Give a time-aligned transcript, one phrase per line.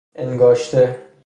[0.15, 0.97] انگاشته